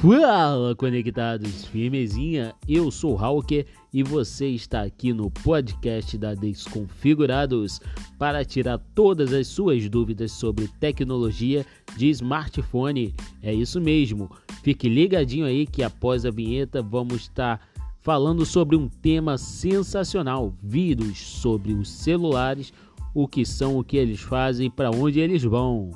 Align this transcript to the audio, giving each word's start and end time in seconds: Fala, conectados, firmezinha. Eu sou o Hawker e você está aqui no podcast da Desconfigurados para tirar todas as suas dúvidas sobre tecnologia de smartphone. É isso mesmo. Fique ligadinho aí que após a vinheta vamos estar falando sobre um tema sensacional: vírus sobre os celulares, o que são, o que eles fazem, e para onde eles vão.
Fala, 0.00 0.76
conectados, 0.76 1.64
firmezinha. 1.64 2.54
Eu 2.68 2.88
sou 2.88 3.14
o 3.14 3.18
Hawker 3.18 3.66
e 3.92 4.04
você 4.04 4.46
está 4.46 4.82
aqui 4.82 5.12
no 5.12 5.28
podcast 5.28 6.16
da 6.16 6.34
Desconfigurados 6.34 7.80
para 8.16 8.44
tirar 8.44 8.78
todas 8.94 9.32
as 9.32 9.48
suas 9.48 9.88
dúvidas 9.88 10.30
sobre 10.30 10.68
tecnologia 10.78 11.66
de 11.96 12.10
smartphone. 12.10 13.12
É 13.42 13.52
isso 13.52 13.80
mesmo. 13.80 14.30
Fique 14.62 14.88
ligadinho 14.88 15.46
aí 15.46 15.66
que 15.66 15.82
após 15.82 16.24
a 16.24 16.30
vinheta 16.30 16.80
vamos 16.80 17.22
estar 17.22 17.60
falando 18.00 18.46
sobre 18.46 18.76
um 18.76 18.88
tema 18.88 19.36
sensacional: 19.36 20.54
vírus 20.62 21.18
sobre 21.18 21.72
os 21.72 21.90
celulares, 21.90 22.72
o 23.12 23.26
que 23.26 23.44
são, 23.44 23.76
o 23.76 23.82
que 23.82 23.96
eles 23.96 24.20
fazem, 24.20 24.68
e 24.68 24.70
para 24.70 24.92
onde 24.92 25.18
eles 25.18 25.42
vão. 25.42 25.90